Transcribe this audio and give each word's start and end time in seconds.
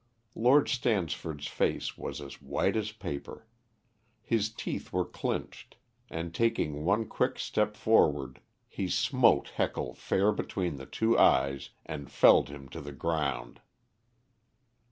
Lord 0.33 0.67
Stansford's 0.67 1.45
face 1.45 1.95
was 1.95 2.21
as 2.21 2.41
white 2.41 2.75
as 2.75 2.91
paper. 2.91 3.45
His 4.23 4.51
teeth 4.51 4.91
were 4.91 5.05
clinched, 5.05 5.77
and 6.09 6.33
taking 6.33 6.83
one 6.85 7.05
quick 7.07 7.37
step 7.37 7.75
forward, 7.77 8.41
he 8.67 8.87
smote 8.87 9.49
Heckle 9.49 9.93
fair 9.93 10.31
between 10.31 10.77
the 10.77 10.87
two 10.87 11.19
eyes 11.19 11.69
and 11.85 12.09
felled 12.09 12.49
him 12.49 12.67
to 12.69 12.81
the 12.81 12.93
ground. 12.93 13.61